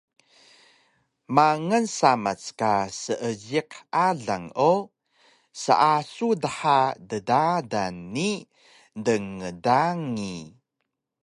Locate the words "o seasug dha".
4.71-6.79